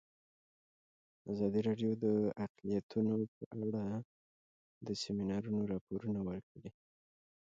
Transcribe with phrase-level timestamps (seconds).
[1.31, 2.05] ازادي راډیو د
[2.45, 3.83] اقلیتونه په اړه
[4.85, 6.69] د سیمینارونو راپورونه ورکړي.